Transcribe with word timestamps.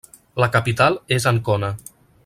La 0.43 0.47
capital 0.55 0.97
és 1.19 1.29
Ancona. 1.33 1.73